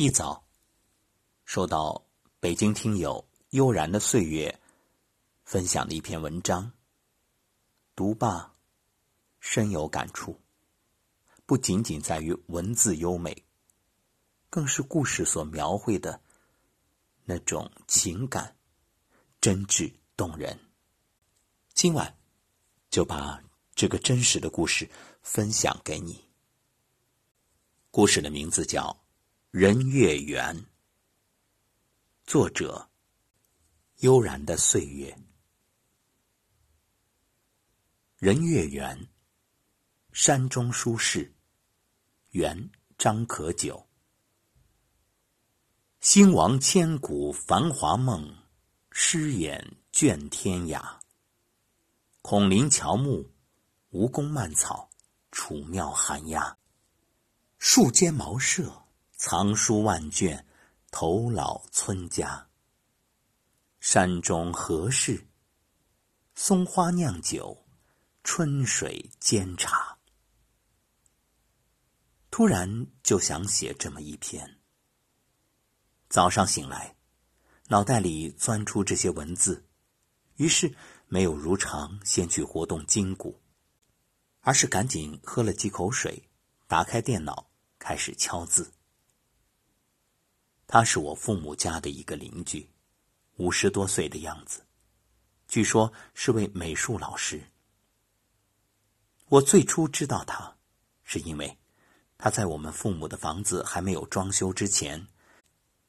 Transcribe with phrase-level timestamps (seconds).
[0.00, 0.42] 一早，
[1.44, 2.06] 收到
[2.40, 4.58] 北京听友悠然的岁月
[5.44, 6.72] 分享的一篇文章，
[7.94, 8.50] 读罢
[9.40, 10.40] 深有感触。
[11.44, 13.44] 不仅仅在于文字优美，
[14.48, 16.18] 更是故事所描绘的
[17.26, 18.56] 那种情感
[19.38, 20.58] 真挚动人。
[21.74, 22.16] 今晚
[22.88, 23.38] 就把
[23.74, 24.90] 这个真实的故事
[25.20, 26.24] 分享给你。
[27.90, 28.84] 故事的名字叫
[29.52, 30.56] 《人月圆》，
[32.24, 32.88] 作者
[33.96, 35.18] 悠然的岁月。
[38.16, 39.08] 人月圆，
[40.12, 41.34] 山中书事，
[42.30, 43.84] 元张可久。
[45.98, 48.32] 兴亡千古繁华梦，
[48.92, 50.80] 诗眼卷天涯。
[52.22, 53.28] 孔林乔木，
[53.88, 54.88] 吴宫蔓草，
[55.32, 56.56] 楚庙寒鸦。
[57.58, 58.86] 树间茅舍，
[59.22, 60.46] 藏书万卷，
[60.90, 62.48] 头老村家。
[63.78, 65.28] 山中何事？
[66.34, 67.66] 松花酿酒，
[68.24, 69.98] 春水煎茶。
[72.30, 74.58] 突然就想写这么一篇。
[76.08, 76.96] 早上醒来，
[77.68, 79.68] 脑袋里钻出这些文字，
[80.36, 80.74] 于是
[81.08, 83.38] 没有如常先去活动筋骨，
[84.40, 86.26] 而是赶紧喝了几口水，
[86.66, 87.50] 打开电脑。
[87.78, 88.70] 开始敲字。
[90.72, 92.70] 他是我父母家的一个邻居，
[93.38, 94.64] 五十多岁的样子，
[95.48, 97.42] 据说是位美术老师。
[99.26, 100.56] 我最初知道他，
[101.02, 101.58] 是因为
[102.16, 105.04] 他在我们父母的房子还没有装修之前，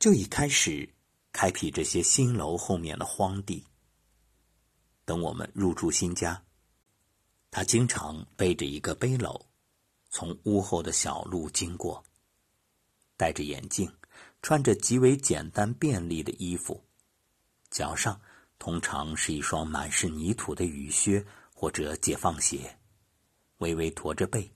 [0.00, 0.92] 就已开始
[1.30, 3.64] 开辟这些新楼后面的荒地。
[5.04, 6.42] 等我们入住新家，
[7.52, 9.40] 他经常背着一个背篓。
[10.10, 12.04] 从屋后的小路经过，
[13.16, 13.88] 戴着眼镜，
[14.44, 16.84] 穿着极为简单便利的衣服，
[17.70, 18.20] 脚上
[18.58, 21.24] 通常是一双满是泥土的雨靴
[21.54, 22.78] 或者解放鞋，
[23.56, 24.52] 微微驼着背，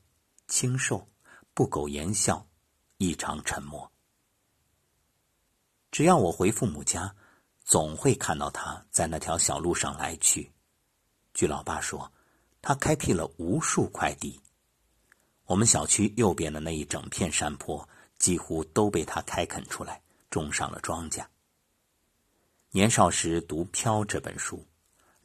[0.47, 1.09] 清瘦，
[1.55, 2.47] 不苟言笑，
[2.99, 3.91] 异常沉默。
[5.91, 7.17] 只要我回父母家，
[7.65, 10.53] 总会看到他在那条小路上来去。
[11.33, 12.13] 据老爸说，
[12.61, 14.39] 他开辟了无数块地。
[15.47, 21.25] 我们小区右边的那一整片山坡，几乎都被他开垦出来，种上了庄稼。
[22.71, 24.67] 年少时读《飘》这本书，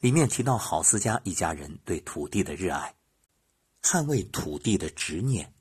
[0.00, 2.94] 里面提到郝思嘉一家人对土地的热爱，
[3.82, 5.52] 捍卫土地的执念，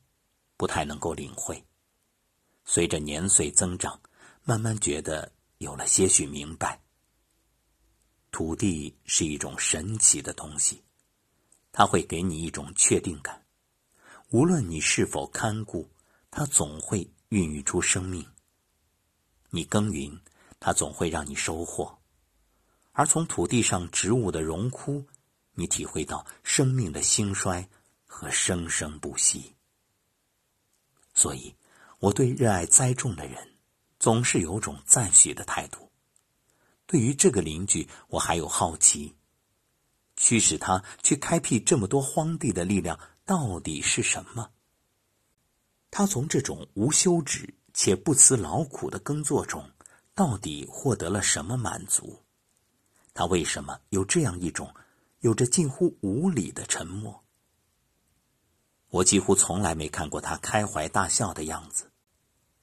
[0.56, 1.62] 不太能够领会。
[2.64, 4.00] 随着年岁增长，
[4.44, 6.82] 慢慢觉得有了些许明白。
[8.32, 10.82] 土地是一种神奇的东西，
[11.72, 13.46] 它会给你一种确定感。
[14.30, 15.88] 无论你是否看顾，
[16.32, 18.24] 它总会孕育出生命。
[19.50, 20.22] 你耕耘，
[20.60, 21.98] 它总会让你收获。
[22.92, 25.04] 而从土地上植物的荣枯，
[25.54, 27.68] 你体会到生命的兴衰
[28.06, 29.56] 和生生不息。
[31.16, 31.56] 所以，
[31.98, 33.56] 我对热爱栽种的人，
[33.98, 35.92] 总是有种赞许的态度。
[36.86, 39.16] 对于这个邻居，我还有好奇，
[40.18, 43.00] 驱使他去开辟这么多荒地的力量。
[43.26, 44.52] 到底是什么？
[45.96, 49.70] 他从这种无休止且不辞劳苦的耕作中，
[50.16, 52.20] 到底获得了什么满足？
[53.14, 54.74] 他为什么有这样一种
[55.20, 57.24] 有着近乎无理的沉默？
[58.90, 61.92] 我几乎从来没看过他开怀大笑的样子，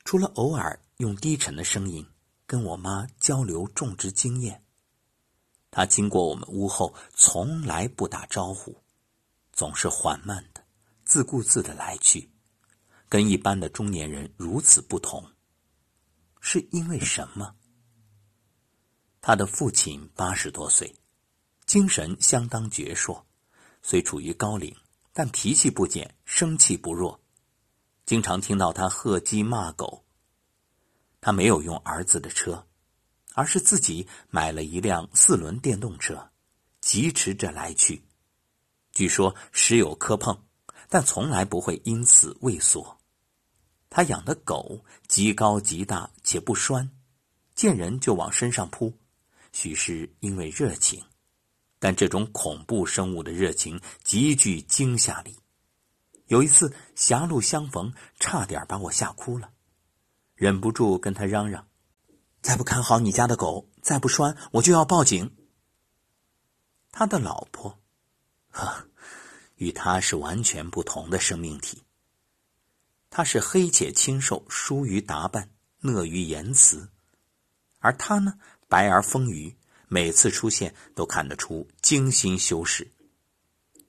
[0.05, 2.05] 除了偶尔用低沉的声音
[2.49, 4.65] 跟我妈交流种植经验。
[5.71, 8.77] 他经过我们屋后，从来不打招呼。
[9.53, 10.65] 总是缓慢的、
[11.05, 12.29] 自顾自的来去，
[13.11, 15.33] 跟一般的中年人如此不同，
[16.41, 17.57] 是因为什么？
[19.21, 20.95] 他的父亲八十多岁，
[21.67, 23.21] 精神相当矍铄，
[23.83, 24.73] 虽处于高龄，
[25.13, 27.21] 但脾气不减，生气不弱，
[28.07, 30.05] 经常听到他喝鸡骂狗。
[31.21, 32.65] 他没有用儿子的车，
[33.35, 36.31] 而是自己买了一辆四轮电动车，
[36.81, 38.05] 疾驰着来去。
[38.93, 40.47] 据说时有磕碰，
[40.89, 42.99] 但从来不会因此畏缩。
[43.91, 46.89] 他养的狗极高极大且不拴，
[47.55, 48.97] 见人就往身上扑，
[49.53, 51.05] 许是因为热情，
[51.81, 55.37] 但这种恐怖生物的热情极具惊吓力。
[56.27, 59.51] 有一次狭路相逢，差点把我吓哭了，
[60.37, 61.67] 忍不住跟他嚷嚷
[62.41, 65.37] ：“再不看好你家的狗，再不拴，我就要报警。”
[66.93, 67.77] 他的老婆。
[68.53, 68.87] 呵，
[69.57, 71.83] 与他是完全不同的生命体。
[73.11, 76.89] 他是黑且清瘦，疏于打扮，讷于言辞；
[77.81, 78.35] 而他呢，
[78.69, 79.53] 白而丰腴，
[79.89, 82.89] 每次出现都看得出精心修饰。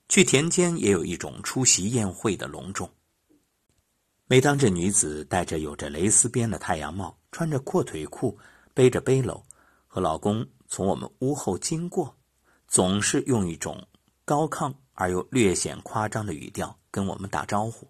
[0.10, 2.92] 去田间也有一种出席宴会的隆重。
[4.26, 8.38] 每当这女子戴着有着蕾丝边的太阳帽，穿着阔腿裤，
[8.74, 9.44] 背着背篓，
[9.88, 12.18] 和老公从我们屋后经过，
[12.68, 13.88] 总是用一种
[14.26, 17.88] 高亢而又略显夸张的语调跟我们打招呼。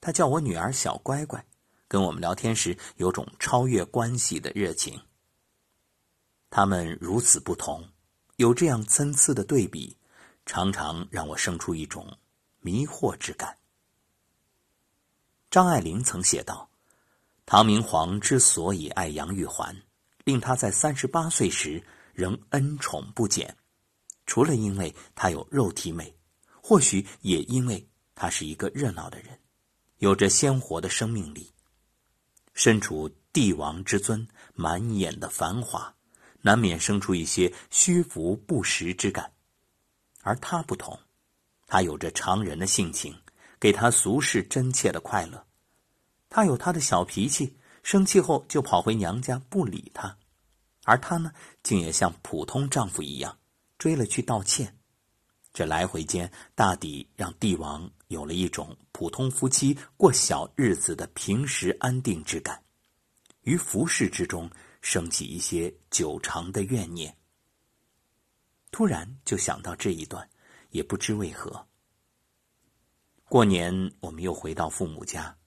[0.00, 1.44] 他叫我女儿小乖乖，
[1.86, 5.00] 跟我们聊天时有种超越关系的热情。
[6.50, 7.86] 他们如此不同，
[8.36, 9.96] 有这样参差的对比，
[10.46, 12.16] 常常让我生出一种
[12.60, 13.56] 迷惑之感。
[15.50, 16.68] 张爱玲曾写道
[17.44, 19.76] ：“唐明皇之所以爱杨玉环，
[20.24, 23.56] 令他在三十八岁时仍恩宠不减，
[24.26, 26.14] 除了因为她有肉体美，
[26.62, 29.38] 或许也因为她是一个热闹的人，
[29.98, 31.52] 有着鲜活的生命力。
[32.54, 35.94] 身处帝王之尊，满眼的繁华，
[36.40, 39.32] 难免生出一些虚浮不实之感。
[40.22, 40.98] 而他不同，
[41.66, 43.14] 他有着常人的性情。”
[43.60, 45.44] 给他俗世真切的快乐，
[46.30, 50.16] 他有他的小脾气，生气后就跑回娘家不理他，
[50.84, 51.32] 而他呢，
[51.64, 53.36] 竟也像普通丈夫一样
[53.76, 54.78] 追了去道歉。
[55.52, 62.60] 这来回间，大抵让帝王有了一种普通夫妻过小日子的平时安定之感，
[63.42, 64.50] 于服饰之中
[64.80, 67.16] 升起一些久长的怨念。
[68.72, 70.28] 突然就想到这一段，
[70.70, 71.64] 也不知为何。
[73.28, 75.38] 过年，我们又回到父母家，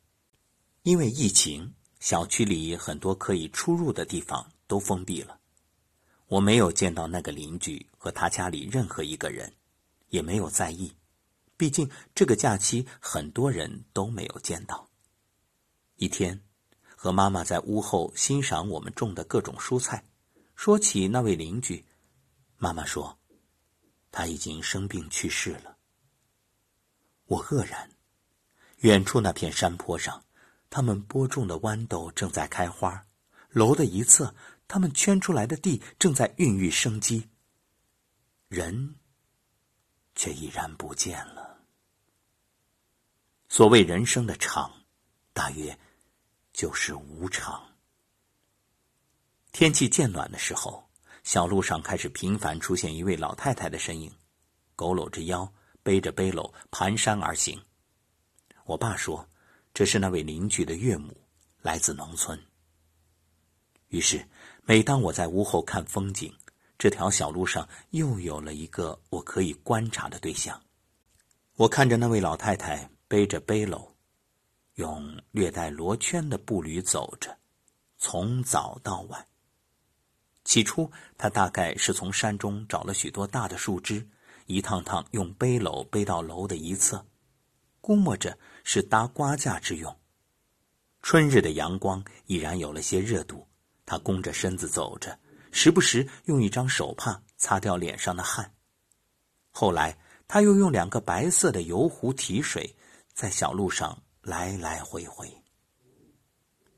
[0.84, 5.38] 因为疫情，小区里很多可以出入的地方都封闭了。
[6.28, 9.54] 我没有见到那个邻居和他家里任何一个人，
[10.08, 10.90] 也没有在意，
[11.62, 14.90] 毕竟这个假期很多人都没有见到。
[15.98, 16.42] 一天，
[16.96, 20.04] 和妈妈在屋后欣赏我们种的各种蔬菜，
[20.56, 21.86] 说起那位邻居，
[22.58, 23.16] 妈妈说，
[24.10, 25.78] 他已经生病去世了。
[27.26, 27.92] 我愕然，
[28.78, 30.26] 远处那片山坡上，
[30.72, 33.06] 他们播种的豌豆正在开花；
[33.52, 34.34] 楼的一侧，
[34.68, 37.30] 他们圈出来的地正在孕育生机。
[38.48, 38.96] 人，
[40.16, 41.51] 却已然不见了。
[43.52, 44.72] 所谓人生的长，
[45.34, 45.78] 大约
[46.54, 47.62] 就是无常。
[49.52, 50.90] 天气渐暖的时候，
[51.26, 54.10] 小路上开始频繁出现一位老太太的身影，
[54.78, 55.54] 佝偻着腰。
[55.84, 57.60] 背着背篓蹒跚而行。
[58.66, 59.28] 我爸说
[59.74, 61.12] ：“这是那位邻居的岳母，
[61.60, 62.40] 来自农村。”
[63.90, 64.26] 于是，
[64.62, 66.32] 每当我在屋后看风景，
[66.78, 70.62] 这条小路上又有了一个我可以观察的对象。
[71.56, 73.90] 我看着那位老太太背着背篓，
[74.76, 77.38] 用略带罗圈的步履走着，
[77.98, 79.28] 从早到晚。
[80.46, 84.08] 起初，他大概是从山中找了许多大的树枝。
[84.46, 87.06] 一趟趟用背篓背到楼的一侧，
[87.82, 89.94] 估摸着是搭瓜架之用。
[91.02, 93.46] 春日的阳光已然有了些热度，
[93.86, 95.20] 他弓着身子走着，
[95.52, 98.54] 时不时用一张手帕擦掉脸上的汗。
[99.50, 99.98] 后来，
[100.30, 102.74] 他又用两个白色的油壶提水，
[103.14, 105.44] 在小路上来来回回。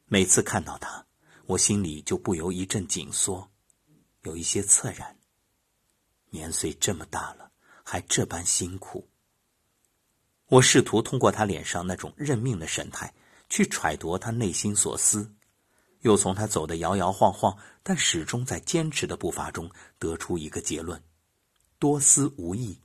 [0.05, 1.05] 每次看到他，
[1.45, 3.51] 我心里就不由一阵紧缩，
[4.21, 5.17] 有一些恻然。
[6.29, 7.43] 年岁这么大了。
[7.85, 9.09] 还这般辛苦。
[10.47, 13.13] 我试图通过他脸上那种认命的神态，
[13.49, 15.35] 去揣度他内心所思，
[15.99, 21.03] 又从他走的摇摇晃晃但始终在坚持的步伐中得出一个结论：
[21.77, 22.79] 多思无益。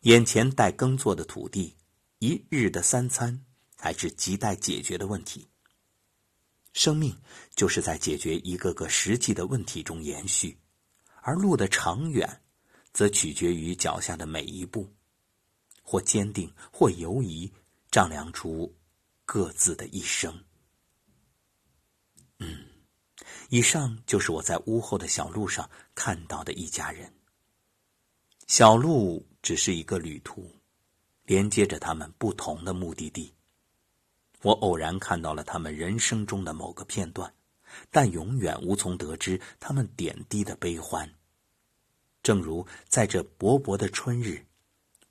[0.00, 1.76] 眼前待耕作的土地，
[2.18, 3.44] 一日的三餐
[3.76, 5.48] 才是亟待解决的问题。
[6.72, 7.16] 生命
[7.54, 10.58] 就是在解决一个个实际的问题中延续，
[11.22, 12.42] 而路的长远。
[12.92, 14.90] 则取决于脚下的每一步，
[15.82, 17.52] 或坚定，或犹疑，
[17.90, 18.74] 丈量出
[19.26, 20.34] 各自的一生。
[22.38, 22.64] 嗯，
[23.50, 27.12] 以上就是我在屋后的小路上看到的一家人。
[28.46, 30.50] 小路只是一个旅途，
[31.26, 33.32] 连接着他们不同的目的地。
[34.42, 37.32] 我偶然看到了他们人生中的某个片段，
[37.90, 41.12] 但永远无从得知他们点滴的悲欢。
[42.22, 44.46] 正如在这薄薄的春日，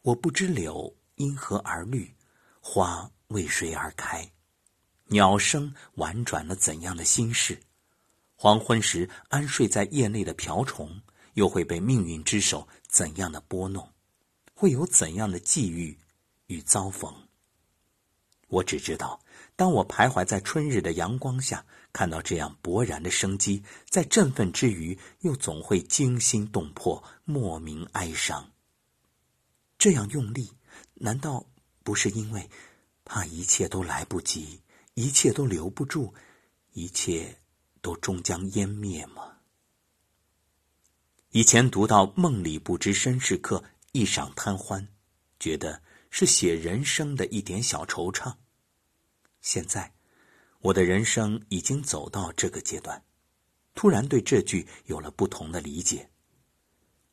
[0.02, 2.14] 我不知柳因何而绿，
[2.62, 4.32] 花为谁而开，
[5.06, 7.60] 鸟声婉转了怎样的心事，
[8.36, 11.02] 黄昏时安睡在叶内的瓢虫，
[11.34, 13.90] 又会被命运之手怎样的拨弄，
[14.54, 15.98] 会有怎样的际遇
[16.48, 17.14] 与遭逢。
[18.48, 19.20] 我只知道，
[19.56, 28.52] 当我徘徊在春日的阳光下，看到这样勃然的生机，在振奋之余，又总会惊心动魄、莫名哀伤。
[29.78, 30.52] 这样用力，
[30.94, 31.46] 难道
[31.84, 32.50] 不是因为
[33.04, 34.62] 怕一切都来不及，
[34.94, 36.14] 一切都留不住，
[36.74, 37.38] 一切
[37.82, 39.38] 都终将湮灭吗？
[41.32, 44.88] 以前读到“梦里不知身是客，一晌贪欢”，
[45.40, 45.82] 觉得
[46.18, 48.34] 是写人生的一点小惆怅。
[49.42, 49.92] 现在，
[50.62, 53.04] 我的人生已经走到这个阶段，
[53.74, 56.10] 突然对这句有了不同的理解。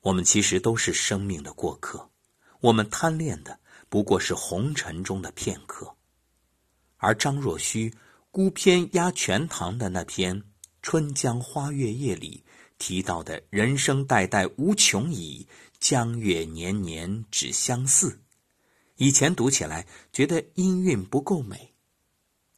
[0.02, 2.08] 我们其实都是生命的过客，
[2.60, 5.96] 我们贪恋的不过是红尘中的片刻。
[6.98, 7.92] 而张若虚
[8.30, 10.40] 孤篇压全唐的那篇
[10.80, 12.44] 《春江花月夜》里
[12.78, 15.48] 提到的“人生代代无穷已，
[15.80, 18.20] 江月年年只相似”，
[19.02, 21.74] 以前读起来觉得音韵不够美。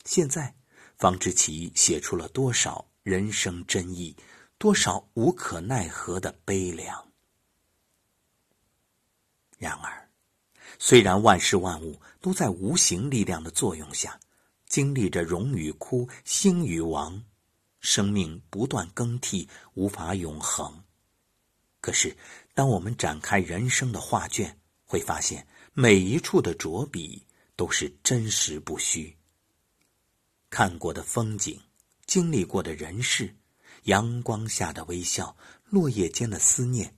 [0.04, 0.54] 现在，
[0.94, 4.14] 方知其写出了多少人生真意，
[4.58, 7.10] 多少无可奈何的悲凉。
[9.56, 10.10] 然而，
[10.78, 14.20] 虽然万事万物都在无形力量的作用下，
[14.66, 17.24] 经历着荣与枯、兴与亡，
[17.80, 20.84] 生命不断更替，无法永恒。
[21.80, 22.14] 可是，
[22.52, 27.26] 当我们展开人生的画卷，会发现每一处的着笔
[27.56, 29.18] 都是真实不虚。
[30.48, 31.60] 看过的风景，
[32.06, 33.34] 经历过的人事，
[33.84, 36.96] 阳光下的微笑，落叶间的思念，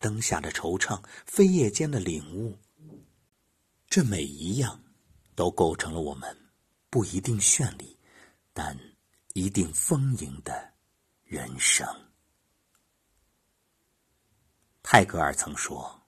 [0.00, 2.58] 灯下的惆怅，飞叶间的领悟，
[3.86, 4.82] 这每一样，
[5.36, 6.36] 都构成了我们
[6.90, 7.96] 不一定绚丽，
[8.52, 8.76] 但
[9.34, 10.72] 一定丰盈的
[11.22, 11.86] 人生。
[14.82, 16.02] 泰戈尔曾说：“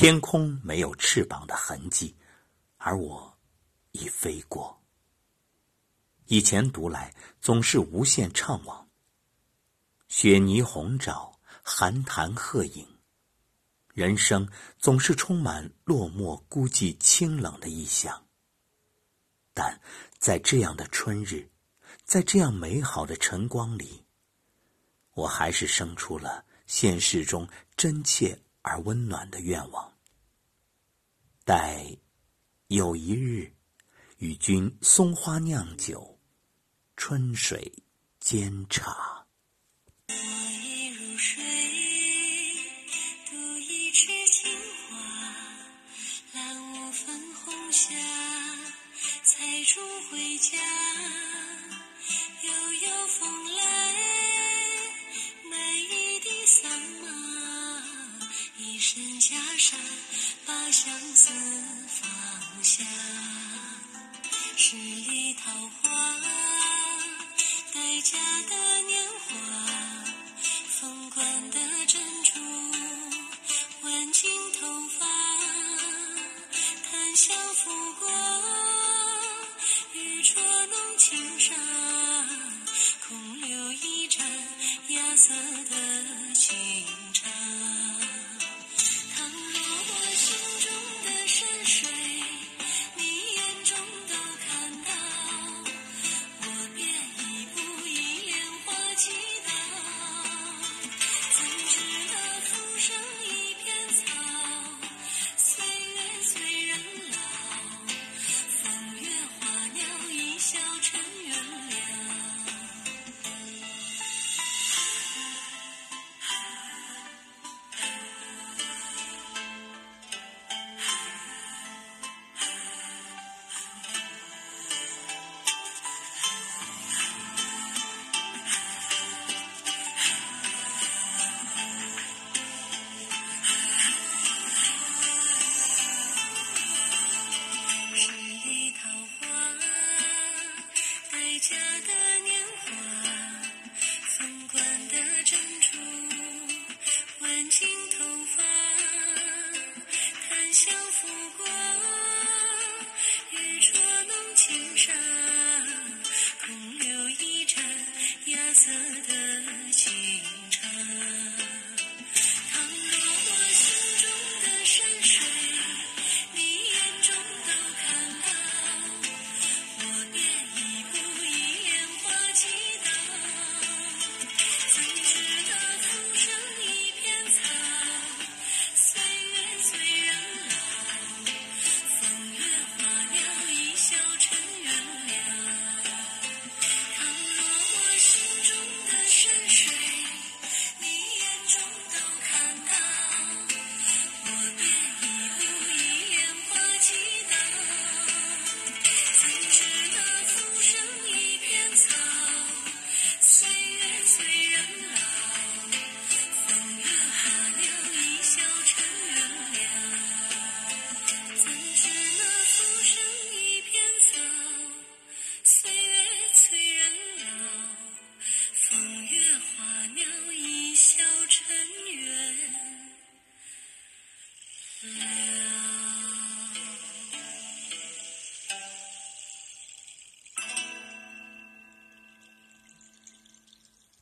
[0.00, 2.14] 天空没有翅膀的痕迹，
[2.76, 3.36] 而我
[3.90, 4.80] 已飞过。”
[6.26, 8.86] 以前读来总是无限怅惘。
[10.06, 12.86] 雪泥红爪，寒潭鹤影，
[13.92, 18.24] 人生总是充满落寞、孤寂、清冷的意象。
[19.52, 19.80] 但
[20.16, 21.50] 在这样的春日，
[22.04, 24.04] 在这样美好的晨光里，
[25.14, 29.92] 我还是生出了现实中真切而温暖的愿望。
[31.44, 31.96] 待
[32.66, 33.52] 有一日，
[34.18, 36.18] 与君松花酿酒。
[36.96, 37.72] 春水
[38.18, 39.24] 煎茶。
[40.08, 41.40] 我已入睡，
[43.30, 44.50] 独一池青
[44.90, 44.96] 花，
[46.34, 47.94] 揽雾粉红霞，
[49.22, 50.58] 采竹回家。
[58.78, 59.74] 一身袈裟，
[60.46, 61.32] 把相思
[61.88, 62.84] 放下。
[64.56, 65.50] 十里桃
[65.82, 65.90] 花。
[67.74, 68.16] 待嫁
[68.48, 69.34] 的年华，